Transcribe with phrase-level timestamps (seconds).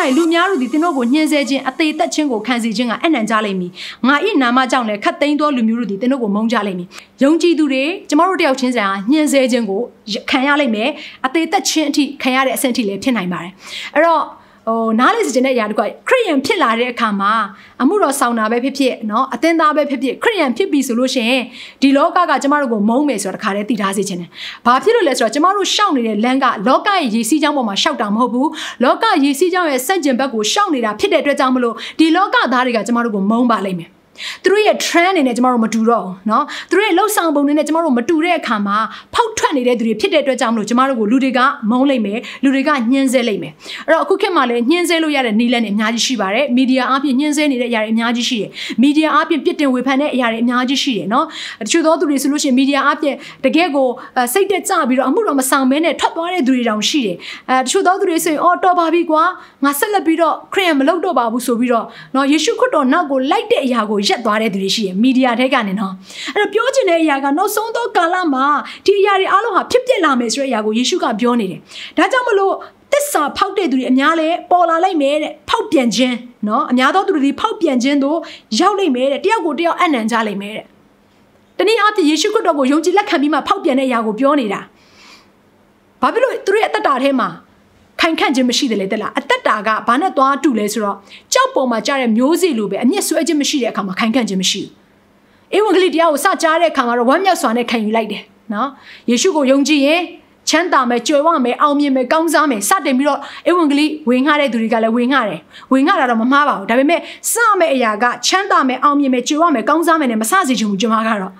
[0.00, 3.72] လ၌လူများတို့သည်သင်တို့ကိုညှင်းဆဲခြင်းအသေးသက်ခြင်းကိုခံစေခြင်းကအနံ့ကြလိမ့်မည်
[4.06, 6.88] ငါ၏နာမကြောင့်လည်းခတ်သိမ်းသောလူမျိုးတို့သည်သင်တို့ကိုမုန်းကြလိမ့်မည်
[7.22, 9.80] ယုံကြည်သူတွေကျမတို့တယောက်ချင်းစီဟာညှင်းဆဲခြင်းကို
[10.30, 10.90] ခံရလိမ့်မယ်
[11.26, 13.52] အသေးသက်ခြင်းအထိခံရတဲ့အဆင့်အထိလည်းဖြစ်နိုင်ပါတယ်
[13.94, 14.22] အဲ့တော့
[14.69, 17.33] ဟိုနားလေစခြင်းတဲ့အရာတကွခရိယန်ဖြစ်လာတဲ့အခါမှာ
[17.81, 21.43] အမှုတော်ဆောင်တာပဲဖြစ်ဖြစ်เนาะအသင်းသားပဲဖြစ်ဖြစ်ခရိယန်ဖြစ်ပြီဆိုလို့ရှိရင်
[21.81, 24.29] ဒီလောကကကျမတို့ကိုမုန်းမယ်ဆိုတာတခါတည်းသိထားစေခြင်းတယ်။
[24.65, 28.47] ဘာဖြစ်လို့လဲဆိုတော့ကျမတို့ရှောက်နေတဲ့လမ်းကလောကရဲ့ရည်စည်းကြောင်းပေါ်မှာရှောက်တာမဟုတ်ဘူး။
[28.83, 33.89] လောကရည်စည်းကြောင်းရဲ့စန့်ကျင်ဘက်ကိုရှောက်နေတာဖြစ်တဲ့အတွက်ကြောင့်မလို့ဒီလောကသားတွေကကျမတို့ကိုမုန်းပါလိမ့်မယ်။
[34.43, 38.77] သူတို့ရဲ့ trend အနေနဲ့ကျမတို့မတူတော့ဘူးเนาะသူတို့ရဲ့လှုပ်ဆောင်ပုံတွေနဲ့ကျမတို့မတူတဲ့အခါမှာ
[39.13, 41.39] ဖောက်ထွက်နေတဲ့သူတွေဖြစ်တဲ့အတွက်ကြောင့်မလို့ကျမတို့ကိုလူတွေက
[41.69, 43.53] မုန်းလိုက်မယ်လူတွေကညှင်းဆဲလိုက်မယ်
[43.87, 48.49] အဲ့တော့အခုခေတ်မှာလည်းညှင်းဆဲလို့ရတဲ့နည်းလမ်းတွေအများကြီးရှိပါတယ်မီဒီယာအပြင်ညှင်းဆဲနေတဲ့အရာတွေအများကြီးရှိတယ်
[48.81, 51.25] မီဒီယာအပြင်ပြစ်တင်ဝေဖန်တဲ့အရာတွေအများကြီးရှိတယ်เนาะ
[51.65, 53.87] တချို့သောသူတွေဆိုလို့ရှိရင်မီဒီယာအပြင်တကယ်ကို
[54.33, 57.17] စိတ်တက်ကြပြီးတော့အမှုတော်မဆောင်ဘဲနဲ့ထွက်သွားတဲ့သူတွေတောင်ရှိတယ်
[57.49, 59.23] အဲတချို့သောသူတွေဆိုရင်အော်တော်ပါပြီကွာ
[59.63, 65.92] ငါဆက်လက်ပြီးတော့ခရစ်ယာန်မလုပ်တော့ပါဘူးဆိုပြီးတော့เนาะယေရှုခရစ်တော်နောက်ကိုလိုက်တဲ့အရာကို ရက်သွားတဲ့သူတွေရှိတယ်မီဒီယာထဲကနေနော်
[66.34, 68.44] အဲ့တော့ပြောချင်တဲ့အရာကနောက်ဆုံးသောကာလမှာ
[68.86, 71.60] ဒီအရာတွေအားလုံးဟာဖြစ်ပျက်လာမယ်ဆိုတဲ့အရာကိုယေရှုကပြောနေတယ်
[71.96, 72.54] ဒါကြောင့်မလို့
[72.92, 76.16] သစ္စာဖောက်တဲ့သူတွေအများလဲပေါ်လာလိုက်မယ်တဲ့ဖောက်ပြန်ခြင်း
[76.48, 78.18] နော်အများသောသူတွေဖောက်ပြန်ခြင်းတို့
[78.60, 80.66] ရောက်လိမ့်မယ်တဲ့တယောက်ကိုတယောက်အနံ့ကြလိမ့်မယ်တဲ့
[81.58, 84.60] တနည်းအားဖြင့်ယေရှုခရစ်တော်ကိုယုံကြည်လက်ခံပြီးမှဖောက်ပြန်တဲ့အရာကိုပြောနေတာ
[86.00, 87.28] ဘာဖြစ်လို့သူတို့ရဲ့အသက်တာထဲမှာ
[88.00, 90.96] ခိုင်ခန့်ခြင်းမရှိတယ်လေတက်လားအသက်တာကဘာနဲ့သွားတူလဲဆိုတော့
[91.32, 94.62] ကြောက်ပေါ်မှာကြားတဲ့မျိုးစေ့လိုပဲအမျက်ဆွဲခြင်းမရှိတဲ့အခါမှာခိုင်ခန့်ခြင်းမရှိ
[95.52, 98.22] ဘူးဧဝံဂေလိတရားကိုစကြားတဲ့အခါမှာတော့ဝမ်းမြောက်စွာနဲ့ခံယူလိုက်တယ်
[98.54, 98.68] နော်
[99.10, 100.00] ယေရှုကိုယုံကြည်ရင်
[100.48, 103.20] ချမ်းသာမယ်ကြွယ်ဝမယ်အောင်မြင်မယ်ကောင်းစားမယ်စတင်ပြီးတော့
[103.50, 105.40] ဧဝံဂေလိဝင်ငှတဲ့သူတွေကလည်းဝင်ငှတယ်
[105.72, 107.00] ဝင်ငှတာတော့မမှားပါဘူးဒါပေမဲ့
[107.32, 111.32] စမယ့်အရာကချမ်းသာမယ်အောင်မြင်မယ်ကြွယ်ဝမယ်ကောင်းစားမယ်နဲ့မစစေချင်ဘူးကျွန်မကတော့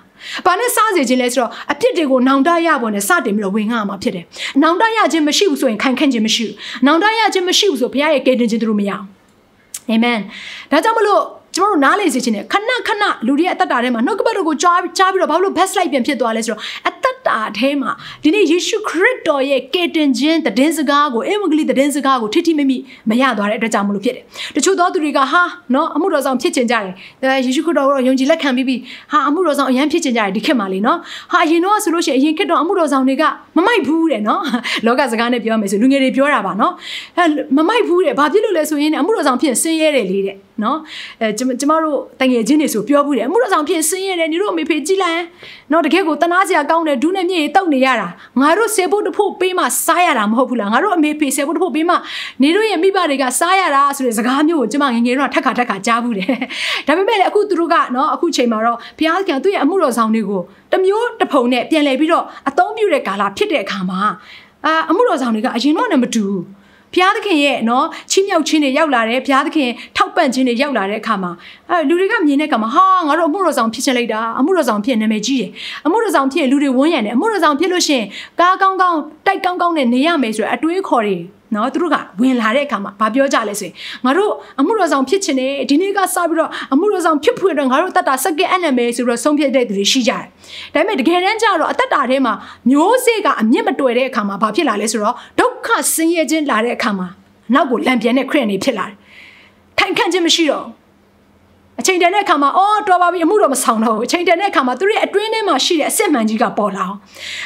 [0.45, 4.25] ဘာနဲ့စားစေခြင်းလဲဆိုတော့အပြစ်တွေကိုနောင်တရဖို့နဲ့စတင်ပြီးတော့ဝင်ငှမှာဖြစ်တယ်။
[4.63, 6.55] နောင်တရခြင်းမရှိဘူးဆိုရင်ခိုင်ခန့်ခြင်းမရှိဘူး။
[6.85, 9.03] နောင်တရခြင်းမရှိဘူးဆိုဘုရားရဲ့ကယ်တင်ခြင်းတို့မရအောင်။
[9.89, 10.19] အာမင်။
[10.71, 11.21] ဒါကြောင့်မလို့
[11.55, 16.91] ကျမတို့နားလေစေခြင်းနဲ့ခဏခဏလူတွေရဲ့အသက်တာထဲမှာနှုတ်ကပတ်တော်ကိုကြားကြားပြီးတော့ဘာလို့ best light ပြန်ဖြစ်သွားလဲဆိုတော့အ
[17.31, 17.91] သက်တာထဲမှာ
[18.23, 22.77] ဒီနေ့ယေရှုခရစ်တော်ရဲ့ကယ်တင်ခြင်းတည်င်းစကားကိုအဝံဂေလိတည်င်းစကားကိုထိထိမိမိ
[23.09, 24.23] မရသွားတဲ့အတွက်ကြောင့်မလို့ဖြစ်တယ်။
[24.55, 25.43] တချို့သောသူတွေကဟာ
[25.73, 26.93] နော်အမှုတော်ဆောင်ဖြစ်ခြင်းကြတယ်။
[27.45, 28.79] ယေရှုခရစ်တော်ကိုယုံကြည်လက်ခံပြီးပြီး
[29.11, 30.97] ဟာအမှုတော်ဆောင်အရန်ဖြစ်ခြင်းကြတယ်ဒီခေတ်မှာလေနော်။
[31.31, 33.23] ဟာအရင်တော့ဆိုလို့ရှိရင်အရင်ခေတ်တော့အမှုတော်ဆောင်တွေက
[33.57, 34.41] မမိုက်ဘူးတဲ့နော်။
[34.85, 36.73] လောကစကားနဲ့ပြောမယ်ဆိုလူငယ်တွေပြောတာပါနော်။
[37.17, 37.25] အဲ
[37.57, 40.77] မမိုက်ဘူးတဲ့။ဘာဖြစ်လို့လဲဆိုရင်အမှုတော်ဆောင်ဖြစ်ဆင်းရဲတယ်လေတဲ့။ နော်
[41.21, 45.21] အဲကျမတို့တငယ်ချင်းတွေဆိုပြောဘူးတယ်အမှုတော်ဆောင်ဖြစ်ဆင်းရဲတယ်ညီတို့အမေဖေကြည်လိုက်
[45.71, 48.07] နော်တကယ်ကိုတနာစရာကောင်းတယ်ဒူးနဲ့မြေကြီးတောက်နေရတာ
[48.41, 51.95] ငါတို့ဆေဖို့တဖို့ပေးမှစားရတာမဟုတ်ဘူးလားငါတို့အမေဖေဆေဖို့တဖို့ပေးမှ
[52.41, 56.27] ညီတို့ရဲ့မိဘတွေကစားရတာဆိုတဲ့စကားမျိုးကိုကျမငငယ်တော့ထက်ခါထက်ခါကြားဘူးတယ်
[56.87, 60.41] ဒါပေမဲ့လည်းအခုသူတို့ကနော်အခုချိန်မှာတော့ဘုရားခင်သူ့ရဲ့အမှုတော်ဆောင်တွေကို
[60.71, 64.01] တမျိုးတဖုံနဲ့ပြန်လဲပြီးတော့အသုံးပြုတဲ့ကာလဖြစ်တဲ့အခါမှာ
[64.65, 66.43] အာအမှုတော်ဆောင်တွေကအရင်တော့လည်းမတူဘူး
[66.93, 71.31] ဘုရားသခင်ရဲ့နော်ချီးမြှောက်ခြင်းတွေရောက်လာတယ်ဘုရားသခင်ထောက်ပံ့ခြင်းတွေရောက်လာတဲ့အခါမှာ
[71.69, 75.49] အဲလူတွေကမြင်တဲ့အခါမှာဟာငါတို့အမှုတော်ဆောင်ဖြစ်ချင်လိုက်တာအမှုတော်ဆောင်ဖြစ်နာမည်ကြီးတယ်
[75.85, 78.05] အမှုတော်ဆောင်ဖြစ်လူတွေဝန်းရံတယ်အမှုတော်ဆောင်ဖြစ်လို့ရှိရင်
[78.39, 81.17] ကားကောင်းကောင်းတိုက်ကောင်းကောင်းနဲ့နေရမယ်ဆိုရအတွေးခေါ်တွေ
[81.55, 83.73] နော်သူတို့ကဝင်လာတဲ့အခါမှာဗာပြောကြလဲဆိုရင်
[84.05, 90.23] ငါတို့အမှုတော်ဆောင်ဖြစ်ချင်တယ်ဒီနေ့ကစပြီးတော့အမှုတော်ဆောင်ဖြစ်ဖွယ်တော့ငါတို့တတ်တာစက္ကဲအနံမယ်ဆိုပြီးတော့ဆုံးဖြတ်တဲ့သူတွေရှိကြတယ်
[90.73, 92.33] ဒါပေမဲ့တကယ်တမ်းကျတော့အသက်တာထဲမှာ
[92.69, 97.07] မျိုးစေ့ကအမြင့်မတွေ့တဲ့အခါမှာဘာဖြစ်လာလဲဆိုတော့ဒုက္ခဆင်းရဲခြင်းလာတဲ့အခါမှာ
[97.53, 98.95] နောက်ကိုလံပြန်တဲ့ခရစ်နေဖြစ်လာတယ်
[99.79, 100.65] ခိုင်ခန့်ခြင်းမရှိတော့
[101.79, 106.97] အချိန်တန်တဲ့အခါမှာအော်တော်ပါပြီအမှုတော်မဆောင်တော့ဘူးအချိန်တန်တဲ့အခါမှာသူတို့ရဲ့အတွင်းထဲမှာရှိတဲ့အစစ်မှန်ကြီးကပေါ်လာအောင်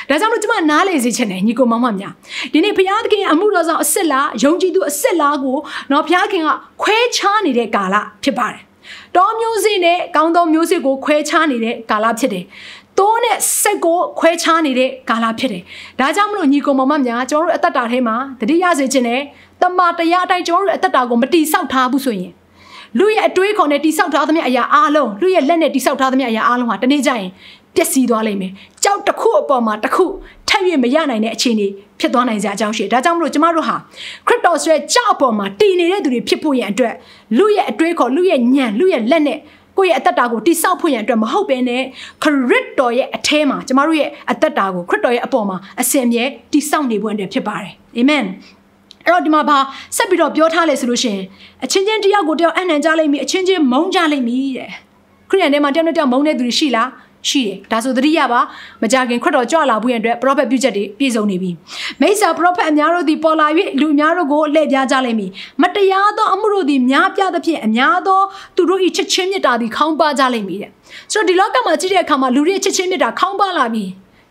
[0.09, 2.13] ဒါကြောင့်လို့ကျွန်မနားလေစေချင်တယ်ညီကိုမောင်မများ
[2.53, 5.57] ဒီနေ့ဘုရားသခင်ရဲ့အမှုတော်ဆောင်အစစ်လားယုံကြည်သူအစစ်လားကို
[5.91, 6.49] နော်ဘုရားခင်က
[6.81, 8.61] ခွဲခြားနေတဲ့ကာလဖြစ်ပါတယ်
[9.15, 12.45] တောမျိုးစေ့နဲ့ကောင်းသောမျိုးစေ့ကိုခွဲခြားနေတဲ့ကာလဖြစ်တယ်
[12.99, 15.63] တိုးနဲ့စိတ်ကိုခွဲခြားနေတဲ့ကာလဖြစ်တယ်။
[15.99, 19.21] ဒါကြောင့်မလို့ညီကောင်မမများကျွန်တော်တို့အသက်တာထဲမှာတတိယစေခြင်းနဲ့
[19.61, 22.31] တမန်တရားအတိုင်းကျွန်တော်တို့အသက်တာကိုမတိဆောက်ထားဘူးဆိုရင်
[22.99, 27.29] လူရဲ့အတွေးခေါ်နဲ့တိဆောက်ထားသမျှအရာအားလုံးလူရဲ့လက်နဲ့တိဆောက်ထားသမျှအရာအားလုံးဟာတနေ့ကျရင်
[27.75, 28.51] ပျက်စီးသွားလိမ့်မယ်။
[28.83, 30.05] ကြောက်တစ်ခုအပေါ်မှာတစ်ခု
[30.49, 31.67] ထပ်၍မရနိုင်တဲ့အခြေအနေ
[31.99, 33.75] ဖြစ်သွားနိုင်စရာအကြောင်းရှိတယ်။ဒါကြောင့်မလို့ကျမတို့ဟာ
[34.27, 36.93] ခရစ်တော်ဆိုတဲ့ကြောက်အပေါ်မှာတည်နေတဲ့သူတွေဖြစ်ဖို့ရန်အတွက်
[37.37, 39.39] လူရဲ့အတွေးခေါ်လူရဲ့ညံလူရဲ့လက်နဲ့
[39.77, 41.81] ကိုယ့်ရဲ့အသက်တာကိုတိဆောက်ဖို့ရန်အတွက်မဟုတ်ဘဲနဲ့
[42.23, 48.25] ခရစ်တော်ရဲ့အထဲမှာကျမတို့ရဲ့အသက်တာကိုခရစ်တော်ရဲ့အပေါ်မှာအစင်မြဲတိဆောက်နေဖို့အတွက်ဖြစ်ပါတယ်အာမင်ဒ
[49.05, 49.57] အဲ့တော့ဒီမှာဘာ
[49.95, 51.23] ဆက်ပြီးတော့ပြောထားလဲဆိုလို့ရှိရင်
[51.63, 54.69] အချင်းချင်းတယောက်ကိုတယောက်အနံ့ကြလိမ့်မည်အချင်းချင်းမုန်းကြလိမ့်မည်တဲ့
[55.29, 56.89] ခရိယန်ထဲမှာတယောက်နဲ့တယောက်မုန်းတဲ့သူတွေရှိလား
[57.29, 58.41] ရှိတယ်ဒါဆိုသတိရပါ
[58.81, 61.49] မကြခင်ခွတ်တော်ကြွလာဖို့ရန်အတွက် prophet ပြုချက်တွေပြည့်စုံနေပြီ
[62.01, 63.47] မိစ္ဆာ prophet အများတို့သည်ပေါ်လာ၍
[63.79, 65.31] လူအများတို့ကိုလှည့်ပြားကြလိမ့်မည်
[65.61, 68.21] မတရားသောအမှုတို့သည်များပြားသဖြင့်အများသော
[68.55, 70.71] သူတို့၏ချစ်ချင်းမြတ်တာသည်ခေါင်းပါကြလိမ့်မည်တဲ့
[71.11, 73.85] ဆိုတော့ဒီလောကမှာကြည့်တဲ့အခါမှာလူတွေချစ်ချင်းမြတ်တာခေါင်းပါလာပြီ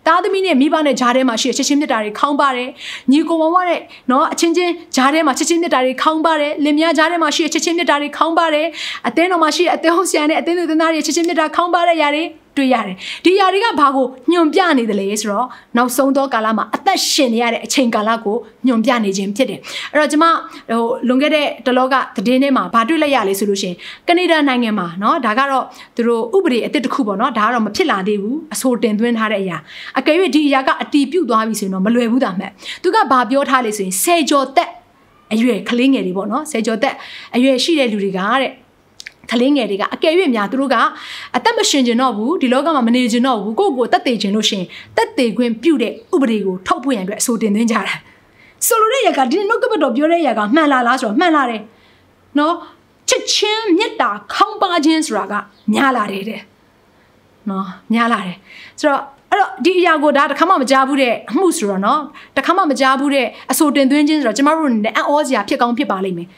[0.06, 2.68] သားသမီးနဲ့မိဘနဲ့ဂျားထဲမှာရှိတဲ့ချစ်ချင်းမြတ်တာတွေခေါင်းပါတယ်
[3.10, 3.80] ညီကိုမောင်မနဲ့
[4.10, 8.66] နော်အချင်းချင်းဂျားထဲမှာချစ်ချင်းမြတ်တာတွေခေါင်းပါတယ်လင်မယားဂျားထဲမှာရှိတဲ့ချစ်ချင်းမြတ်တာတွေခေါင်းပါတယ်
[9.08, 12.24] အသင်းတော်မှာရှိတဲ့အသင်းဟုတ်ဆရာနဲ့အသင်းသူသင်သားတွေချစ်ချင်းမြတ်တာခေါင်းပါတဲ့ຢာတွေ
[12.57, 12.95] တွေ့ရတယ်
[13.25, 15.47] ဒီຢာတွေကဘာကိုညွန်ပြနေတယ်လဲဆိုတော့
[15.77, 18.37] နောက်ဆုံးသောကာလမှာအသက်ရှင်နေရတဲ့အချိန်ကာလကို
[18.67, 19.59] ညွန်ပြနေခြင်းဖြစ်တယ်
[19.93, 20.25] အဲ့တော့ကျမ
[20.69, 23.73] ဟိုလွန်ခဲ့တဲ့တလောကသတင်းထဲမှာဘာတွေ့လိုက်ရလဲဆိုလို့ရှင်
[24.07, 25.65] ကနေဒါနိုင်ငံမှာเนาะဒါကတော့
[25.95, 29.57] သူတို့ဥပဒေအသစ်တစ်ခုပေါ့เนาะဒါကတော့မဖြစ်လာသေးဘူးအဆိုတင်သွင်းထားတဲ့အရာ
[29.99, 32.51] အကယ်၍ဒီအရာကအတီးပြုတ်သွားပြီဆိုရင်တော့မလွယ်ဘူးတာမှတ်
[32.83, 34.69] သူကဘာပြောထားလဲဆိုရင်ဆယ်ကျော်သက်
[35.33, 36.95] အရွယ်ကလေးငယ်တွေပေါ့နော်ဆယ်ကျော်သက်
[37.35, 38.51] အရွယ်ရှိတဲ့လူတွေကတဲ့
[39.30, 40.76] ကလေးငယ်တွေကအကယ်၍များသူတို့က
[41.36, 44.64] အသက်မရှင်ကျင်တော့ဘူးဒီလောကမှာမနေကျင်တော့ဘူးကိုယ့်ကိုယ်တက်သေးကျင်လို့ရှင်
[44.96, 47.94] တက်သေးခွင့်ပြုတဲ့ဥပဒေကိုထုတ်ဖို့ရန်အတွက်အဆိုတင်သွင်းကြတာ
[48.66, 51.62] ဆိုလိုတဲ့ရကဒီနှုတ်ကပတ်တော်ပြောတဲ့ရကမှန်လားလားဆိုတော့မှန်လားတယ်
[52.38, 52.54] နော်
[53.08, 55.34] ချစ်ချင်းမေတ္တာခေါင်းပါခြင်းဆိုတာက
[55.72, 56.40] များလာတယ်တဲ့
[57.50, 58.36] နော်များလာတယ်
[58.80, 62.00] ဆိုတော့အဲ့တော့ဒီအရာကိုဒါတခါမှမကြားဘူးတဲ့အမှုဆိုတော့နော်
[62.36, 66.28] တခါမှမကြားဘူးတဲ့အဆိုတင်သွင်းခြင်းဆိုတော့ကျမတို့နဲ့အံ့ဩစရာဖြစ်ကောင်းဖြစ်ပါလိမ့်မယ်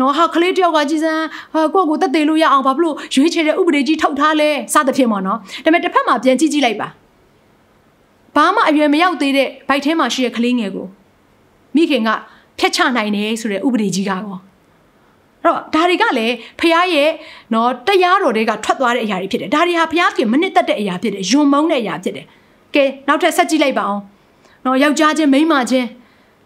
[0.00, 1.24] နော်ဟာကလေးတယောက်ကကြည်စမ်း
[1.54, 6.88] ဟာကိုယ့်ကိုတက်သေးလို့ရအောင်ဘာဖြစ်လို့ရွေးချယ်တဲ့ဥပဒေကြီးထုတ်ထားလဲစသဖြင့်ပေါ့နော်ဒါပေမဲ့တစ်ဖက်မှာပြန်ကြည့်ကြည့်လိုက်ပါ
[8.36, 10.86] ဘာမှအရွယ်မရောက်သေးတဲ့ဘိုက်ထဲမှာရှိတဲ့ကလေးငယ်ကို
[11.76, 12.10] မိခင်က
[12.58, 14.40] ဖျက်ချနိုင်တယ်ဆိုတဲ့ဥပဒေကြီးကတော့
[15.42, 17.10] အဲ့တော့ဒါတွေကလည်းဖះရဲ့
[17.54, 22.26] နော်တရားတော်တွေကထွက်သွားတဲ့အရာတွေဖြစ်တယ်ဒါတွေဟာဖះခင်မနစ်သက်တဲ့အရာဖြစ်တယ်ယွန်မုန်းတဲ့အရာဖြစ်တယ်
[22.74, 24.02] ကဲနောက်ထပ်ဆက်ကြည့်လိုက်ပါအောင်
[24.64, 25.88] နော်ယောက်ျားချင်းမိန်းမချင်း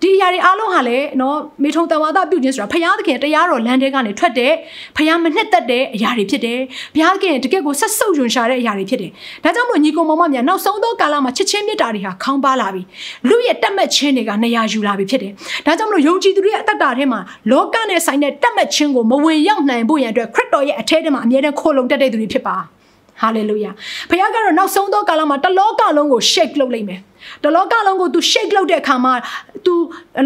[0.03, 4.53] ဒီအရာတွေအားလုံးဟာလည်းနော်မေထုံတဝါဒပြုခြင်းဆိုတာဘုရားသခင်တရားတော်လမ်းထဲကနေထွက်တဲ့
[4.97, 6.59] ဘုရားမနှစ်သက်တဲ့အရာတွေဖြစ်တယ်
[6.95, 9.11] ဘုရားသခင်တကယ့်ကိုဆက်ဆုပ်ယွန်ရှာတဲ့အရာတွေဖြစ်တယ်
[9.45, 12.83] ဒါကြောင့်မလို့ညီကောင်မောင်မများနောက်ဆုံးသောကာလမှာချစ်ချင်းမြတ်တာတွေဟာခေါင်းပါလာပြီ
[13.29, 15.33] လူရဲ့တက်မှတ်ခြင်းတွေကနေရာယူလာပြီဖြစ်တယ်
[15.67, 22.57] ဒါကြောင့်မလို့ယုံကြည်သူတွေရဲ့အသက်တာထဲမှာလောကနဲ့ဆိုင်တဲ့တက်မှတ်ခြင်းကိုမဝင်ရောက်နိုင်ဖို့ရန်အတွက်ခရစ်တော်ရဲ့အထဲထဲမှာအမြဲတမ်းခိုလုံတတ်တဲ့သူတွေဖြစ်ပါ
[23.21, 23.71] ဟာလေလုယာ
[24.11, 27.01] ဘုရားကတော့နောက်ဆုံးသောကာလမှာတလောကလုံးကို shake လုပ်လိုက်မယ်
[27.45, 29.13] တလောကလုံးကို तू shake လုပ်တဲ့အခါမှာ
[29.67, 29.75] तू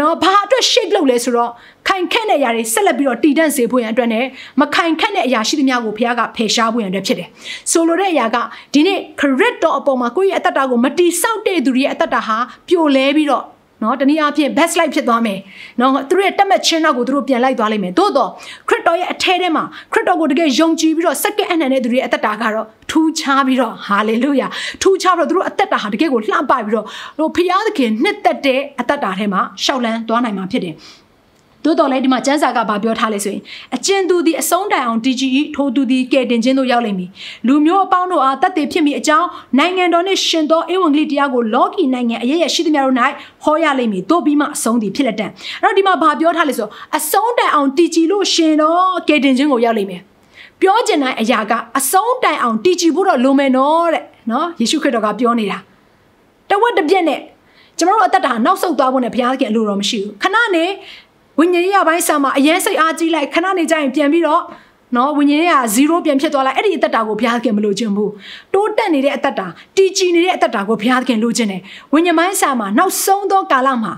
[0.01, 1.51] နော်ဘာအတွက် shake လုပ်လဲဆိုတော့
[1.89, 4.25] ခိုင်ခန့်တဲ့အရာတွေဆက်လက်ပြီးတော့တည်တံ့စေဖို့ရန်အတွက်နဲ့
[4.61, 7.29] မခိုင်ခန့်တဲ့အရာရှိသမျှကိုဘုရားကဖယ်ရှားဖို့ရန်အတွက်ဖြစ်တယ်
[7.73, 8.37] ဆိုလိုတဲ့အရာက
[8.75, 12.37] ဒီနေ့ခရစ်တော်အပေါ်မှာကိုယ့်ရဲ့အသက်တာကိုမတိဆောက်တဲ့သူတွေရဲ့အသက်တာဟာ
[12.69, 13.45] ပြိုလဲပြီးတော့
[13.83, 15.39] နော်တနည်းအားဖြင့် best life ဖြစ်သွားမယ်
[15.81, 18.31] နော်သူတို့ရဲ့တက်မှတ်ခြင်းနောက်ကိုသူတို့ပြန်လိုက်သွားလိမ့်မယ်သို့တော့
[18.69, 24.47] ခရစ်တော်ရဲ့အထဲထဲမှာခရစ်တော်ကိုတကယ်ယုံကြည်ပြီးတော့စက္ကန့်အနှံတဲ့သူတွေရဲ့အသက်တာကတော့ထူးခြားပြီးတော့ဟာလေလုယာ
[24.83, 26.87] ထူးခြားပြီးတော့သူတို့အသက်တာဟာတကယ်ကိုလှပပြီးတော့
[27.19, 30.75] ဟိုဖျားသခင်နှစ်သက်တဲ့အသက်တာထဲမှာရှောက်လန်းသွားနိုင်မှာဖြစ်တယ်
[31.65, 33.43] သို့တော်လည်းဒီမှာကျမ်းစာကဘာပြောထားလဲဆိုရင်
[33.77, 37.11] အကျဉ်သူသည်အဆုံးတိုင်အောင် DGE ထိုသူသည်ကဲတင်ခြင်းတို့ရောက်လိမ့်မည်
[37.47, 39.29] လူမျိုးအပေါင်းတို့အားတတ်သိဖြစ်မိအကြောင်း
[39.59, 42.97] နိုင်ငံတော်နှင့်ရှင်သောဧဝံဂေလိတရားကိုလောကီနိုင်ငံအရရရှိသမျှတို့၌
[43.43, 45.27] ဟောရလိမ့်မည်တို့ပြီးမှအဆုံးသည်ဖြစ်လက်တံ
[45.63, 50.01] အဲ့တော့ဒီမှာဘာပြောထားလဲဆိုအဆုံးတိုင်အောင် DG လို့ရှင်တော့ကဲတင်ခြင်းကိုရောက်လိမ့်မယ်
[50.61, 55.59] ပြောကျင်တဲ့အရာကအဆုံးတိုင်အောင် DG ဖို့တော့လိုမယ်နော်တဲ့နော်ယေရှုခရစ်တော်ကပြောနေတာ
[56.51, 57.21] တဝက်တစ်ပြက်နဲ့
[57.79, 60.65] ကျွန်တော်တို့အသက်တာနောက်ဆုတ်သွားဖို့နဲ့ဘုရားသခင်အလိုတော်မရှိဘူးခဏနေ
[61.39, 64.43] ဝိညာဉ်ရေးအပိုင်းဆာမှာအရင်စိတ်အားကြီးလိုက်ခဏနေကြရင်ပြန်ပြီးတော့
[64.97, 65.43] နော်ဝိညာဉ်
[65.77, 68.13] ရေးက0ပြန်ဖြစ်သွားလိုက်အဲ့ဒီအသက်တာကိုဘုရားခင်မလိုချင်ဘူး
[68.55, 69.47] တိုးတက်နေတဲ့အသက်တာ
[69.77, 71.63] တည်ကြည်နေတဲ့အသက်တာကိုဘုရားခင်လိုချင်တယ်
[71.93, 73.93] ဝိညာဉ်ပိုင်းဆာမှာနောက်ဆုံးသောကာလမှာ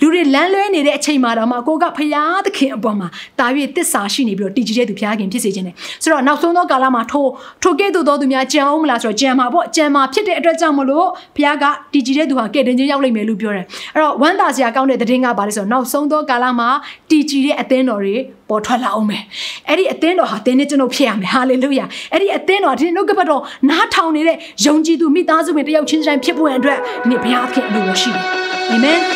[0.00, 7.26] လူတွေလမ်းလွဲနေတဲ့အချိန်မှာတော့မှကိုကဖရာသခင်အပေါ်မှာတာ၍တစ္ဆာရှိနေပြီးတော့တည်ကြည်တဲ့သူဖရာခင်ဖြစ်စေခြင်းတယ်ဆိုတော့နောက်ဆုံးသောကာလမှာထို
[7.62, 16.68] ထိုကဲ့သို့သောသူများကြံအောင်မလားဆိုတော့ကြံမှာပေါ့ကြံမှာဖြစ်တဲ့အတွက်ကြောင့်မလို့ဖရာကတည်ကြည်တဲ့သူဟာကဲ့တင်ခြင်းရောက်လိမ့်မယ်လို့ပြောတယ်အဲ့တော့ဝမ်းသာစရာကောင်းတဲ့သတင်းကပါလဲဆိုတော့နောက်ဆုံးသောကာလမှာ
[17.10, 18.16] တည်ကြည်တဲ့အသင်းတော်တွေ
[18.48, 19.22] ပေါ်ထွက်လာအောင်မယ်
[19.68, 24.36] အဲ့ဒီအသင်းတော်ဟာသင်နဲ့ကျွန်တော်ဖြစ်ရမယ်ဟာလေလုယာအဲ့ဒီအသင်းတော်ဒီနှုတ်ကပတ်တော်နားထောင်နေတဲ့
[24.66, 28.24] ယုံကြည်သူမိသားစုဝင်တယောက်ချင်းတိုင်းဖြစ်ဖို့အတွက်ဒီနေ့ဘုရားသခင်အလိုတော်ရှိတယ်
[28.70, 29.15] အာမင်